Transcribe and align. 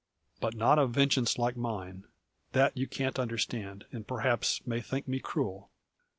But 0.39 0.55
not 0.55 0.79
a 0.79 0.87
vengeance 0.87 1.37
like 1.37 1.55
mine. 1.55 2.05
That 2.53 2.75
you 2.75 2.87
can't 2.87 3.19
understand, 3.19 3.85
and 3.91 4.07
perhaps 4.07 4.65
may 4.65 4.81
think 4.81 5.07
me 5.07 5.19
cruel." 5.19 5.69